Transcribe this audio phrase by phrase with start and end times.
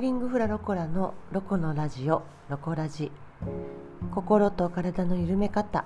[0.00, 3.12] ーリングフラロコラのロコのラジオロコラジ
[4.10, 5.84] 心と体の緩め方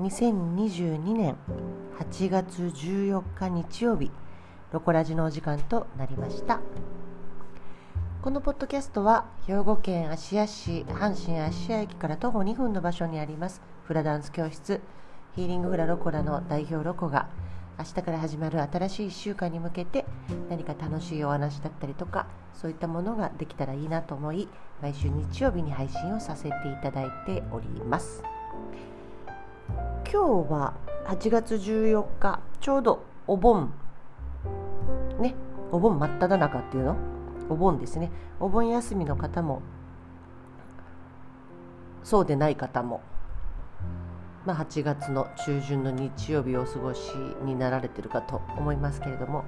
[0.00, 1.36] 2022年
[2.00, 4.10] 8月14日日曜日
[4.72, 6.60] ロコラジのお時間となりました。
[8.22, 14.80] このポッドキャストは兵庫県芦屋市阪神芦屋駅から徒歩2分の場所にありますフラダンス教室
[15.36, 17.28] ヒーリングフラロコラの代表ロコが
[17.78, 20.06] 明日から始まる新しい1週間に向けて
[20.48, 24.48] 何か楽しいお話だったりとかそういったものができたらいいなと思い
[24.80, 28.22] 毎週日曜日に配信をさせていただいております。
[30.10, 30.74] 今日は
[31.06, 33.72] 8月14日ちょうどお盆。
[35.20, 35.34] ね
[35.70, 36.96] お盆真っ只中っていうの？
[37.50, 38.10] お盆ですね。
[38.40, 39.60] お盆休みの方も
[42.02, 43.02] そうでない方も
[44.46, 49.44] まあ、8月の中旬の日曜日をお過ごしになられてるかと思いますけれども、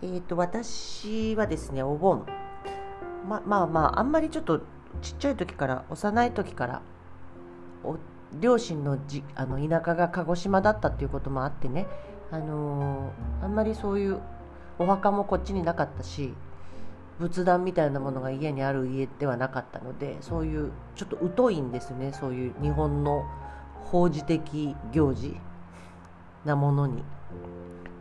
[0.00, 2.24] えーと、私はですねお盆。
[3.28, 4.60] ままあまああんまりちょっと
[5.02, 6.82] ちっちゃい時から幼い時から
[7.82, 7.96] お
[8.40, 11.86] 両親のじあの田舎が鹿児島だったっていうこともあってね、
[12.30, 14.20] あのー、あんまりそういう
[14.78, 16.34] お墓もこっちになかったし
[17.18, 23.24] 仏壇みたいなものが家にある家ではなかったのでそういうちょっと疎いんですねそういう日本の
[23.84, 25.36] 法事的行事
[26.44, 27.02] なものに。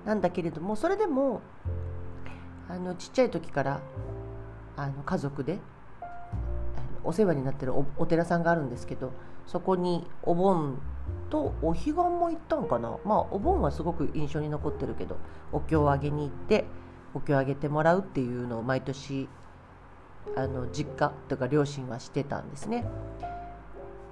[0.06, 1.42] なんだけれどもそれでも
[2.70, 3.80] あのちっちゃい時から
[4.76, 5.60] あの家族で
[7.04, 9.14] お世話になってるお寺さんがあるんですけど
[9.46, 10.82] そこにお盆
[11.30, 15.18] とお彼岸も行ったんかなまあお盆はすごく印象に残ってるけど
[15.52, 16.66] お経をあげに行って
[17.14, 19.28] お経をあげてもらうっていうのを毎年
[20.36, 22.86] あの実家とか両親はしてたんですね。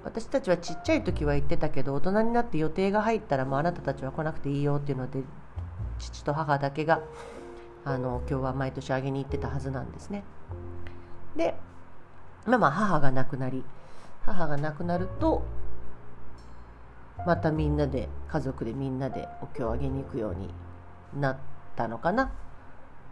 [0.04, 5.22] 私たちはちっちゃい時は言ってたけど大人になって予定が入ったらもうあなたたちは来なくていいよっていうので
[5.98, 7.00] 父と母だけが
[7.84, 10.24] あの今日は毎年あげに行ってたはずなんですね。
[11.36, 11.54] で
[12.46, 13.64] まあまあ母が亡くなり
[14.24, 15.44] 母が亡くなると
[17.24, 20.48] またみんなで家族でみんなでお経をあげに行くように
[21.18, 21.36] なっ
[21.76, 22.32] たのかな。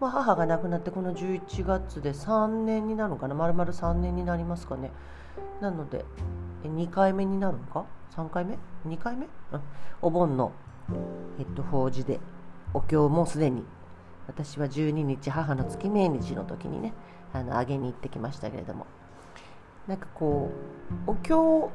[0.00, 3.34] まあ、母が亡くなってこの11月で3年になるのかな？
[3.34, 4.90] 丸々3年になりますかね。
[5.60, 6.04] なので
[6.64, 7.84] 2回目になるのか
[8.16, 9.60] ？3回目？2回目、うん、
[10.02, 10.52] お盆の、
[11.38, 12.18] えっと、法事で
[12.72, 13.64] お経もすでに
[14.26, 16.94] 私は12日母の月命日の時にね
[17.32, 18.86] あの上げに行ってきましたけれども。
[19.88, 20.50] なんかこ
[21.06, 21.72] うお経を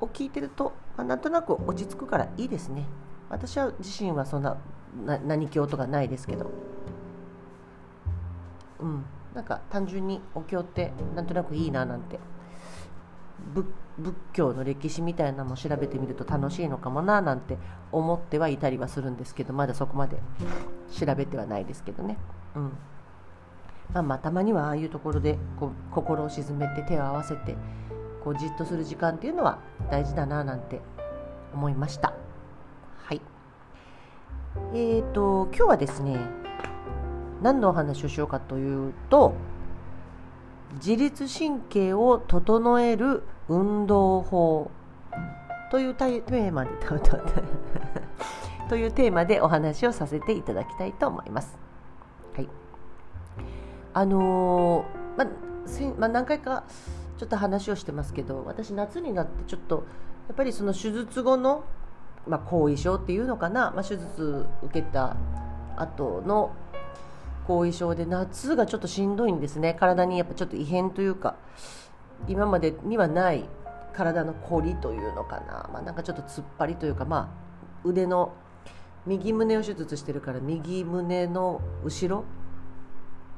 [0.00, 2.84] 聞いてると、まあ、なんとなく落ち着くからいいですね。
[3.30, 4.56] 私は自身はそんな
[5.04, 6.50] な何教とかないですけど
[8.80, 12.18] うんなんか単純にお経ってなんとなくいいななんて
[13.54, 17.56] 仏教の歴史みたいなのも調べてみると楽しいのかもななんて
[17.92, 20.18] 思ってはいたりはするんですけどまだそこまで
[20.92, 22.16] 調べてはないですけどね。
[22.54, 22.72] うん
[23.92, 27.56] まあ、まあたまにはああいうところでこう心を沈めて手を合わせて
[28.22, 30.80] こうじっとする時間っていうのは大事だななんて
[31.54, 32.12] 思いました。
[34.74, 36.18] えーと、今日はですね
[37.42, 39.34] 何のお話をしようかというと
[40.74, 44.70] 自律神経を整える運動法
[45.70, 46.70] というテーマで
[48.68, 51.58] というテーマでお話をさせていただきたいと思います。
[52.36, 52.48] はい、
[53.94, 55.30] あのー、ま
[55.64, 56.64] せまあ、何回か
[57.16, 59.84] ちょっと話をしてますけど私夏になってちょっと
[60.28, 61.64] やっぱりその手術後の
[62.26, 65.16] まあ、後遺症っていうのかな、まあ、手術受けた
[65.76, 66.52] 後の
[67.46, 69.74] 後遺症で夏がちょっとしんどいんですね。
[69.74, 71.36] 体にやっぱちょっと異変というか
[72.26, 73.48] 今までにはない
[73.94, 77.28] 体の凝りというのかな、まあ、なんかちょっと突っ張りというか、まあ、
[77.84, 78.32] 腕の
[79.06, 82.24] 右胸を手術してるから右胸の後ろ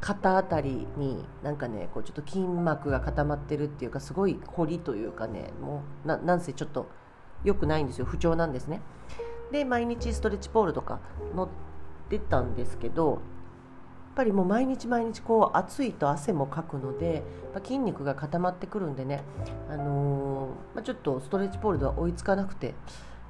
[0.01, 6.89] 肩あたりになんかねこうちょっと筋膜が固まってるっていうかすごい凝りというかねもうななんせちょっと
[7.45, 8.05] 良くないんですよ。
[8.05, 8.81] 不調なんですね。
[9.50, 11.00] で毎日ストレッチポールとか
[11.35, 11.49] 乗っ
[12.09, 13.19] てたんですけどやっ
[14.14, 17.23] ぱりもう毎日毎日こう暑いと汗もかくので
[17.64, 19.23] 筋肉が固まってくるんでね、
[19.69, 22.75] あのー、まあ、ちょっとストレッチポールでは追いつかなくて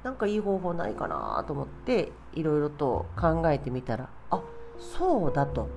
[0.03, 4.41] なんかいい方法ないかなと思っていろいろと考えてみたらあ
[4.79, 5.69] そうだと。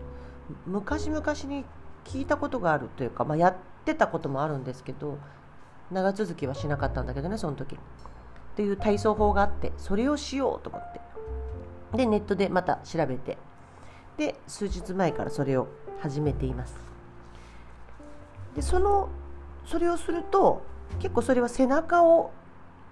[0.67, 1.65] 昔々に
[2.05, 3.57] 聞いたことがあるというか、まあ、やっ
[3.87, 5.19] てたこともあるんですけど
[5.91, 7.79] 長続きはしなかったんだけどねその時。
[8.55, 11.01] っていう体操法があってそれをしようと思って。
[11.97, 13.37] でネットでまた調べて。
[14.17, 15.67] で数日前からそれを
[16.01, 16.77] 始めています。
[18.55, 19.09] でその
[19.65, 20.63] それをすると
[21.01, 22.31] 結構それは背中を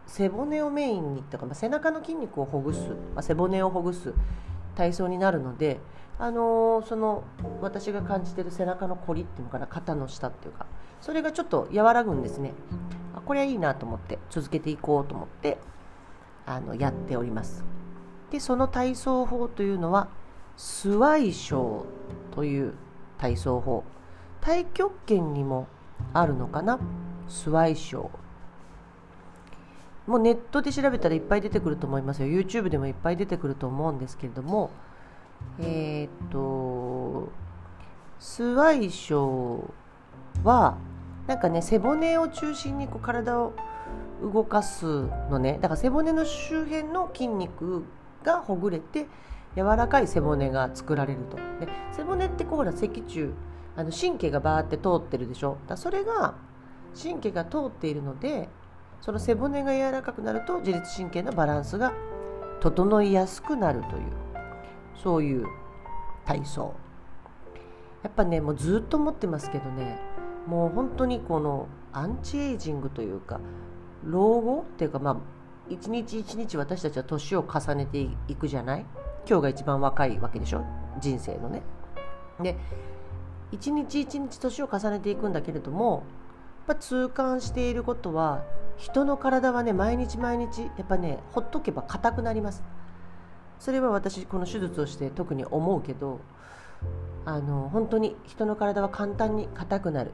[0.07, 4.13] 背骨をメインにとか、まあ、背中の筋肉をほぐす、まあ、背骨をほぐす
[4.75, 5.79] 体操になるので、
[6.19, 7.23] あのー、その
[7.61, 10.67] 私が感じてる背中のこりっていうのかな肩の下っていうか
[11.01, 12.53] それがちょっと和らぐんですね。
[13.15, 15.59] あこれはいいなと思って続けていこうと思って
[16.47, 17.65] あのやっております。
[18.31, 20.09] でその体操法というのは
[20.57, 22.75] スワイショーという
[23.19, 23.85] 体操法。
[24.41, 25.69] 太極拳にも
[26.13, 26.81] あるのかな？
[27.29, 28.09] スワイショー
[30.07, 32.29] もうネットで調べたらいっぱい出てくると思いますよ。
[32.29, 34.71] YouTube でもいっぱい出てくると思うんですけれども
[35.61, 37.31] えー、っと
[38.19, 40.77] スワイショーは
[41.27, 43.53] なんかね背骨を中心にこう体を
[44.23, 45.59] 動かすのね。
[45.61, 47.85] だから背骨の周辺の筋肉
[48.23, 49.07] がほぐれて
[49.57, 51.37] 柔らかい背骨が作られると。
[51.37, 53.29] で背骨ってこうほら脊柱
[53.77, 55.59] あの神経がバーって通ってるでしょ。
[55.67, 56.35] だそれが
[57.01, 58.49] 神経が通っているので
[59.01, 61.93] その背骨が柔らかくなると自律神経のバランスが
[62.61, 64.03] 整いやすくなるという
[64.95, 65.47] そういう
[66.25, 66.75] 体操。
[68.03, 70.01] やっぱねもうずっと思ってますけどね
[70.47, 73.41] もう本当にこのアンチエイジングというか
[74.05, 75.17] 老後っていうかまあ
[75.69, 78.87] 一日一日私たちは年を重ねていくじゃない？
[79.29, 80.65] 今日が一番若いわけでしょ？
[81.01, 81.63] 人生のね。
[82.41, 82.57] で
[83.53, 86.03] 一日一日年を重ねていくんだけれども
[86.67, 88.43] やっぱ痛感していることは
[88.79, 92.65] 人の体はね毎日毎日やっぱねほっとけば硬くなります。
[93.61, 96.21] それは私この手術をして特に思うけど
[97.25, 100.11] あの本当に人の体は簡単に硬くなる。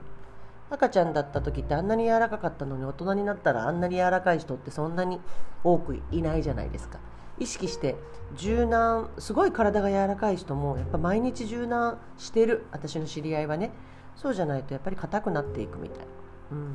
[0.70, 5.20] 赤ちゃんだった時ってあんなに柔らかかったのに大人になったらあんなに柔らかい人ってそんなに
[5.64, 6.98] 多くいないじゃないですか。
[7.38, 7.96] 意識して
[8.34, 12.66] 柔軟すごい体が柔らかい人もやっぱ毎日柔軟してる。
[12.72, 13.70] 私の知り合いはね。
[14.16, 16.06] そうじゃないとやっぱり硬くなっていくみたい、
[16.50, 16.74] うん、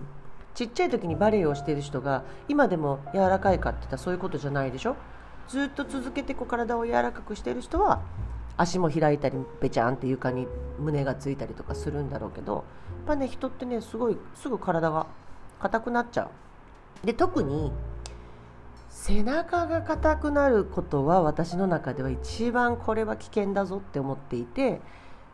[0.55, 4.95] ちっちゃい時にバレエをしている人が今でも柔らかいかって言ったらそういうことじゃないでしょ。
[5.49, 8.01] ずっと続けてこう体を柔らかくしてる人は
[8.55, 10.47] 足も開いたりべちゃんって床に
[10.79, 12.63] 胸がついたりとかするんだろうけどやっ
[13.07, 15.07] ぱね人ってねすごいすぐ体が
[15.59, 16.29] 硬くなっちゃ
[17.03, 17.05] う。
[17.05, 17.71] で特に
[18.89, 24.81] 背中が硬くなることは私の中では一番これは危険だぞって思っていて、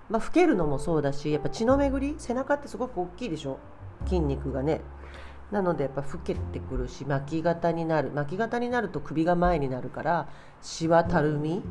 [0.10, 3.60] まあ、老けるのもそうだしやっぱ血の巡り背中ってすごく大きいでしょ？
[4.06, 4.81] 筋肉がね。
[5.51, 8.12] なのでやっぱ老けてくるし巻き型になる。
[8.12, 10.30] 巻き型になると首が前になるから
[10.62, 11.62] しわたるみ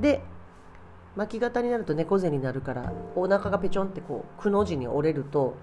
[0.00, 0.22] で
[1.16, 5.56] 巻き型になると猫背になるからお腹がぺちょんってこうくの字に折れると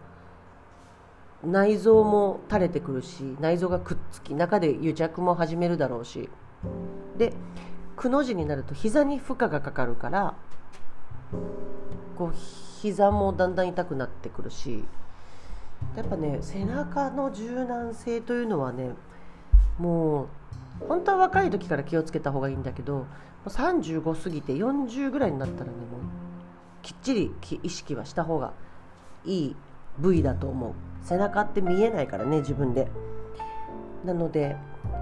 [1.43, 6.29] 内臓も垂れてくるし内臓がくっつき中で癒着も始めるだろうし。
[7.17, 7.33] で
[7.95, 10.35] くの字になると膝に負荷がかかるから
[12.17, 12.33] こう
[12.81, 14.83] 膝もだんだん痛くなってくるし。
[15.95, 18.91] やっぱね背中の柔軟性というのはね
[19.77, 20.27] もう
[20.87, 23.05] 本当は若い時から気をつけた方がいいんだけど
[23.49, 26.01] 35過ぎて40ぐらいになったらねもう
[26.81, 27.31] きっちり
[27.63, 28.53] 意識はした方が
[29.25, 29.55] いい
[29.97, 30.73] 部位だと思う。
[31.03, 32.87] 背中って見えないからね自分で。
[34.03, 34.55] なので、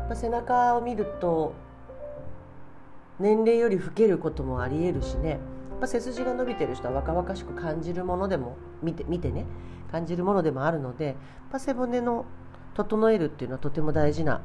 [0.10, 1.54] ま、背中を見ると
[3.19, 5.39] 年齢より老けることもありえるしね、
[5.81, 9.46] ま、背筋が伸びてる人は若々しく感じるものでも見て見てね。
[9.92, 11.16] 感じるものでもあるので、
[11.51, 12.25] ま、背骨の
[12.74, 14.42] 整えるっていうのはとても大事な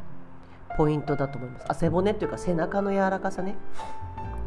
[0.79, 1.67] ポイントだと思います。
[1.69, 3.57] あ背骨っていうか背中の柔らかさね。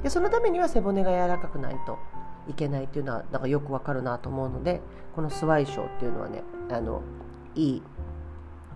[0.01, 1.99] でそのためには背骨が柔らかくないと
[2.47, 4.81] いけないっていうのはなんかよくわかるなと思うので
[5.13, 7.03] このスワイショーっていうのはねあの
[7.53, 7.83] いい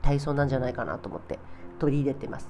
[0.01, 1.39] 体操なんじゃないかなと思って
[1.79, 2.49] 取り入れてます。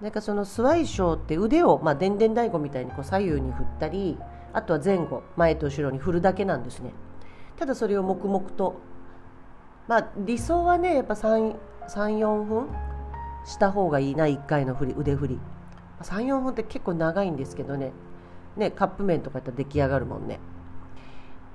[0.00, 4.18] なんかそのスワイショーって腕を、まあ、でんでん太鼓みたいにこう左右に振ったり
[4.52, 6.92] あとは前後前と後ろに振るだけなんですね。
[7.58, 8.80] ただそれを黙々と
[9.88, 12.68] まあ理想はねやっぱ34分
[13.46, 15.40] した方がいいな1回の振り腕振り。
[16.02, 17.92] 34分って結構長いんですけどね。
[18.56, 20.40] ねカップ麺とかやったら出来上がるもんね。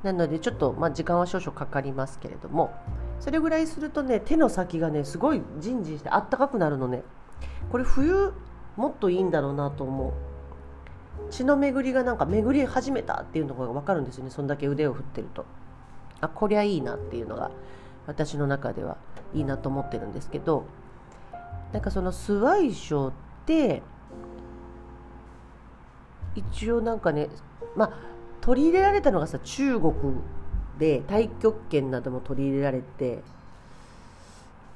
[0.01, 2.74] なのでちょっと、まあ、時間は少々かかりますけれども。
[3.19, 7.03] それぐらいするとね手の先がねすごいジンジンしてあったかくなるのね。
[7.71, 8.33] これ冬
[8.77, 10.13] もっといいんだろうなと思う。
[11.29, 14.31] 血の巡りがなんか巡り始めたっていうのが分かるんですよね。
[14.31, 15.45] そんだけ腕を振ってると。
[16.21, 17.51] あこりゃいいなっていうのが
[18.07, 18.98] 私の中では
[19.33, 20.63] いいなと思ってるんですけど。
[21.73, 23.13] なんかそのスワイショーっ
[23.45, 23.81] て
[26.35, 27.29] 一応なんかね
[27.75, 27.91] まあ
[28.41, 29.93] 取り入れられたのがさ中国
[30.79, 33.21] で太極拳なども取り入れられて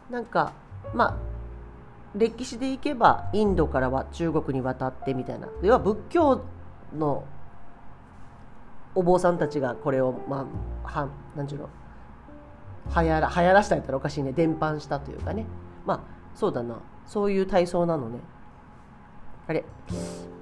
[0.09, 0.53] なんか
[0.93, 1.17] まあ
[2.15, 5.49] 歴史でいけばインドからは中国に渡ってみたいな。
[5.61, 6.41] 要は仏教
[6.95, 7.25] の
[8.93, 10.47] お坊さんたちがこれをま
[10.85, 11.69] あはなんちゅうの
[12.95, 14.31] 流行ら流行らしたんやったらおかしいね。
[14.31, 15.45] 伝播したというかね。
[15.85, 16.79] まあそうだな。
[17.07, 18.19] そういう体操なのね。
[19.47, 19.63] あれ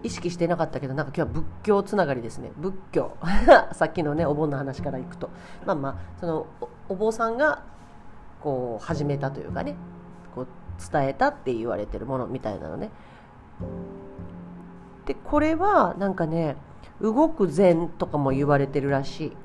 [0.02, 2.52] 意識してなかったけどなんか今日は仏教つながりですね。
[2.58, 3.16] 仏教。
[3.74, 5.30] さっきのねお盆の話からいくと。
[5.66, 6.48] まあまあその
[6.90, 7.64] お坊さんが
[8.42, 9.76] こう始めたというかね
[10.36, 10.48] こう
[10.92, 12.90] 伝えたって言われてるものみたいなのね。
[15.06, 16.58] でこれはなんかね
[17.02, 19.38] 動く禅とかも言われてるらしい。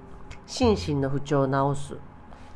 [0.48, 1.94] 心身の不調を治す、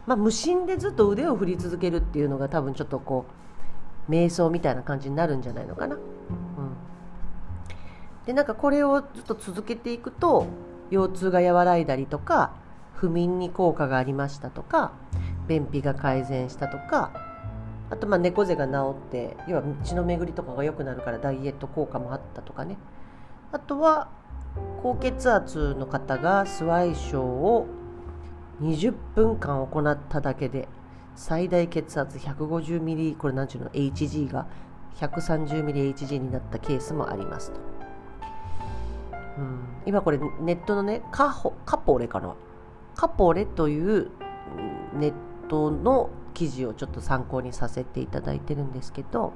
[0.06, 3.32] まあ、無心でずっと腕を振り続けるっていうのが多分ちょっとこう
[4.08, 6.00] 瞑想みたいな感じになるんじゃないのかな、うん、
[8.26, 10.46] でなんかこれをずっと続けていくと
[10.90, 12.54] 腰痛が和らいだりとか
[12.94, 14.92] 不眠に効果がありましたとか
[15.48, 17.12] 便秘が改善したとか
[17.90, 22.78] あとまあ猫背が治って要は血の巡りとかが良くなるからダイエット効果もあったとかね。
[23.52, 24.08] あとは
[24.82, 27.66] 高血圧の方がスワイ症を
[28.62, 30.68] 20分間行っただけで
[31.14, 34.46] 最大血圧150ミリこれ何ていうの？HG が
[34.96, 37.60] 130ミリ HG になったケースもありますと、
[39.38, 42.34] うん、今これネットのねカホカポレかな？
[42.94, 44.10] カポレという
[44.94, 45.12] ネッ
[45.48, 49.32] トの記事をちょっと参考にさせていただいてるんですけど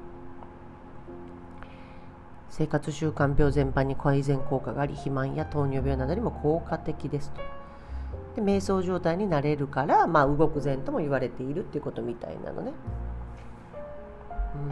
[2.50, 7.40] 生活習慣病全般に改善効果があり肥満や糖尿病などにも効果的ですと。
[8.34, 12.72] で瞑想状態になれるから、まあ、動く禅とも言われているっていうことみたいなのね、
[14.54, 14.68] うん。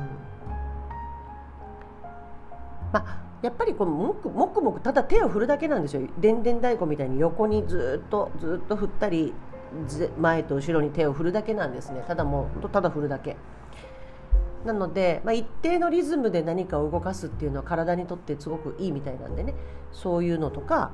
[2.92, 6.02] まあ、やっぱりこうもくもくもくただ手を振るだけなんですよ。
[6.18, 9.34] でんでん太鼓みたいに横にずっとずっと振ったり
[10.18, 12.04] 前と後ろに手を振るだけなんですね。
[12.06, 13.36] ただもうただ振るだけ。
[14.64, 19.54] なので、まあ、一定のリズムで何かを動かすっていうのは体にとってすごくいいみたいなんでね。
[19.92, 20.92] そういうのとか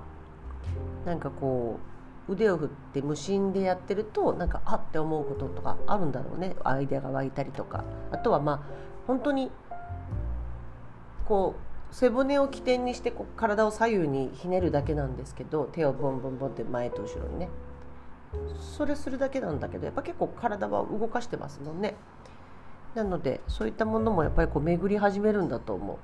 [1.04, 1.89] なんかこう
[2.30, 6.54] 腕を振って無心でやってるとなんかあって思うこととかあるんだろうね。
[6.62, 7.84] アイデアが湧いたりとか。
[8.12, 8.60] あとはまあ
[9.06, 9.50] 本当に
[11.26, 11.56] こ
[11.90, 17.48] う背骨を起点にしてこう体を左右にひねるだけなんですけど手をボンボンボンって前と後ろにね。
[18.76, 21.96] それするだけなんだけどやっぱ結構体は動かしてますもんね。
[22.94, 25.96] なのでそういったものもやっぱりこう巡り始めるんだと思う。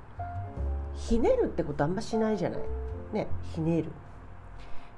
[0.95, 2.59] ひねるってことあんましないじゃない。
[3.13, 3.27] ね。
[3.53, 3.91] ひねる。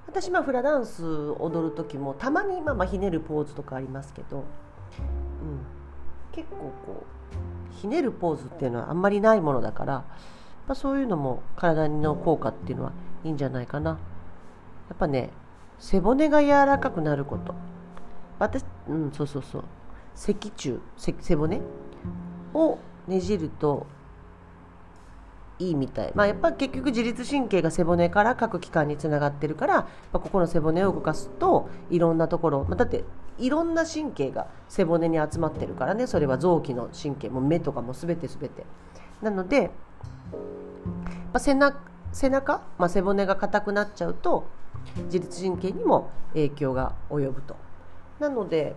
[0.10, 1.06] 私まあフラダンス
[1.38, 4.44] 踊る時もたまにまあまあひねるポーズとかありますけど、うん、
[6.32, 7.06] 結構こ
[7.72, 10.06] うひねるポーズっていうのはあんまりないものだから、ま
[10.70, 12.92] あ、そういうのも体の効果っていうのは
[13.24, 13.92] いいんじゃないかな。
[13.92, 13.98] や
[14.96, 15.30] っぱね
[15.78, 17.54] 背骨が柔らかくなること。
[18.39, 19.63] 私うんそうそうそう。
[20.16, 21.62] 脊柱背骨
[22.56, 23.86] をねじると
[25.60, 33.04] いいみたい、まあ、やっぱ結局自律神経が背骨から各器官につながってるから、ま、ここの背骨を動かすといろんなところ、まあ、だって
[33.38, 38.66] いろんな神経が背骨に集まってるからねそれは臓器の神経も目とかも全て全て。
[39.22, 39.70] なので、
[40.34, 40.39] ま
[41.34, 41.78] あ、背中
[42.12, 44.48] 背中、まあ、背骨が硬くなっちゃうと
[45.06, 47.56] 自律神経にも影響が及ぶと。
[48.20, 48.75] なので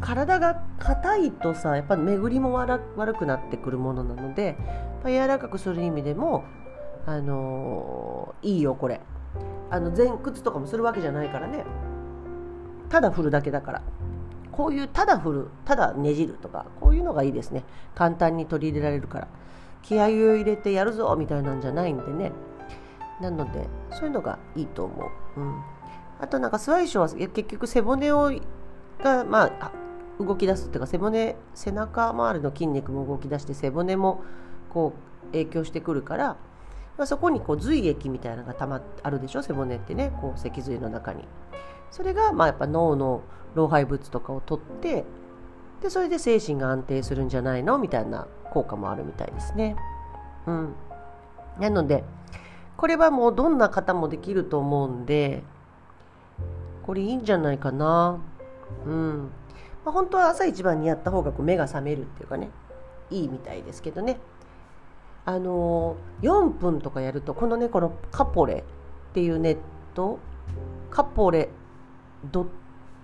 [0.00, 4.56] 体が硬いとさやっぱ巡りも悪くなってくるものなので
[5.04, 6.44] 柔らかくする意味でも、
[7.06, 9.00] あのー、いいよこれ。
[9.70, 11.64] あの前屈とかもするわけじゃないからね。
[12.88, 13.82] ただ振るだけだから。
[14.52, 17.64] こういうただ振るただねじるとかこういうのがいいですね。
[17.94, 19.28] 簡単に取り入れられるから。
[19.82, 22.32] 気合を入れてやるぞみたいなんじゃないんでね。
[23.22, 25.62] なのでそういうのがいいと思う、うん、
[26.20, 28.32] あとなんかスワイショは結局背骨を
[28.98, 29.72] がまあ
[30.18, 34.22] 動き出すっていうか背骨背中周りの筋肉も動き出して背骨も
[34.70, 34.94] こ
[35.24, 36.36] う影響してくるから、
[36.96, 39.42] まあ、そこにこう髄液みたいなのがたまあるでしょ？
[39.42, 41.24] 背骨ってねこう脊髄の中に
[41.90, 43.22] それがまあやっぱ脳の
[43.54, 45.04] 老廃物とかを取って
[45.82, 47.78] でそれで精神が安定するんじゃないの？
[47.78, 49.76] みたいな効果もあるみたいですね。
[50.46, 50.74] うん、
[51.58, 52.04] なので
[52.76, 55.42] これはもうどんな方もできると思うんで
[56.84, 58.20] これいいんじゃないかな？
[58.86, 59.30] うん。
[59.84, 62.50] まあ、本当は朝一番にやった方がこう目が覚めるっていうかね
[63.10, 64.18] いいみたいですけどね。
[65.24, 68.62] あのー、4分とかやるとこのねこのカポレっ
[69.14, 69.58] ていうネッ
[69.94, 70.18] ト
[70.90, 71.48] カポレ
[72.32, 72.46] ドッ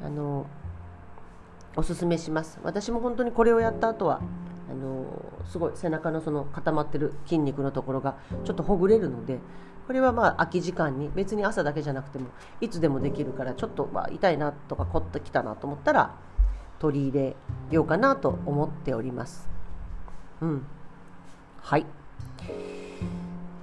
[0.04, 0.46] あの
[1.76, 2.58] おすすめします。
[2.62, 4.20] 私も本当にこれをやった後は
[4.70, 5.06] あの
[5.46, 9.38] すごい背中のその固まってる筋肉のところがちょっとほぐれるので
[9.86, 12.26] これはまあ空き時間に別に朝だけじゃなくても
[12.60, 16.14] いつでもできるからちょっとまあ痛いなとか凝ってきたなと思ったら
[16.78, 17.36] 取り入れ
[17.70, 19.48] ようかなと思っております。
[20.40, 20.66] うん、
[21.60, 21.86] はい。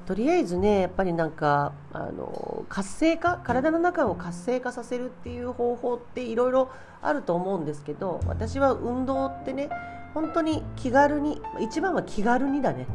[0.06, 6.70] とりあえずねやっぱりなんかあの活性化体の中を活性化させるっていう方法っていろいろ
[7.02, 9.70] あると思うんですけど私は運動ってね
[10.14, 12.88] 本当に気軽に一番は気軽にだね。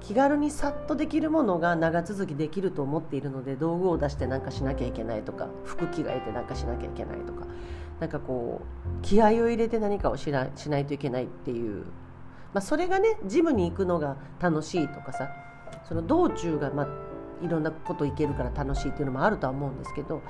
[0.00, 7.46] 気軽にさっとできるものが長続きできると思っているので道具を出して何かしなきゃいけないとか服着替えて何かしなきゃいけないとか
[8.00, 11.84] なんかこう気合を入れて何かをしなしないといけないっていう、
[12.54, 15.30] まあ、それがねジムに行くのが楽しいとかさ
[15.88, 16.88] その道中が、まあ、
[17.44, 20.22] いろんなこといけるから楽しいっていうのもあるとは思うんですけどやっ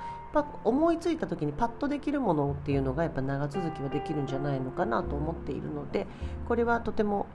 [0.44, 6.06] ぱ思いついた時にパッとできるものっていうのがやっぱ長続きはできるんじゃないのかなと思っているので
[6.46, 7.26] これはとても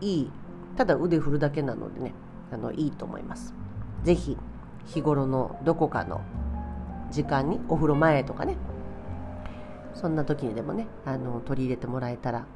[0.00, 0.30] いい
[0.76, 2.14] ただ腕振るだけなのでね
[2.52, 3.54] あのいいと思います。
[4.02, 4.36] ぜひ
[4.86, 6.20] 日頃のどこかの
[7.10, 8.56] 時間にお風呂前とかね
[9.94, 12.46] そんな時にでもねあの取り入れてもらえたら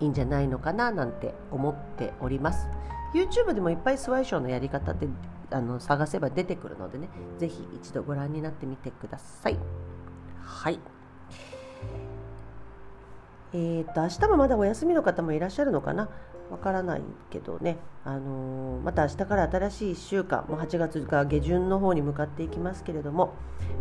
[0.00, 2.68] いいんじゃないのかななんて思っております。
[3.14, 5.08] YouTube でもいっぱいスワイショーのやり方って
[5.50, 9.58] あの探せば出てくるのでね、ぜひ一度ご覧になってみてください。
[10.42, 10.80] はい。
[13.52, 16.08] えーと、明日もまだお休みの方もいらっしゃるのかな？
[16.50, 23.34] わからないけどね、あのー、また明日から新しい1週間、もう8月が下旬の方に向かっていきますけれども、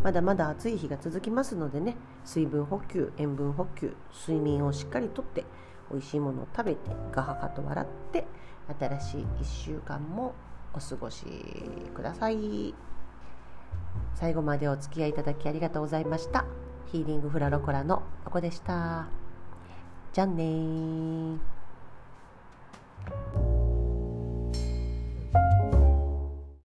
[0.03, 3.95] まだまだ暑い日が続きますのでね、水分補給、塩分補給、
[4.27, 5.45] 睡眠をしっかりとって、
[5.91, 8.25] 美味しいものを食べてガハハと笑って
[8.79, 10.33] 新しい1週間も
[10.73, 11.25] お過ごし
[11.93, 12.73] ください。
[14.15, 16.45] 最後までお付き合いいただきありがとうございました。
[16.87, 19.07] ヒーリングフラロコラのロコでした。
[20.13, 21.39] じゃんね